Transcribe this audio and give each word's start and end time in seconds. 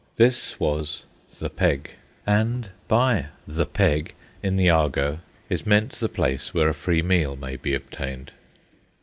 This 0.15 0.59
was 0.59 1.03
"the 1.37 1.51
peg." 1.51 1.91
And 2.25 2.69
by 2.87 3.27
"the 3.47 3.67
peg," 3.67 4.15
in 4.41 4.57
the 4.57 4.67
argot, 4.67 5.19
is 5.47 5.63
meant 5.63 5.91
the 5.91 6.09
place 6.09 6.55
where 6.55 6.69
a 6.69 6.73
free 6.73 7.03
meal 7.03 7.35
may 7.35 7.55
be 7.55 7.75
obtained. 7.75 8.31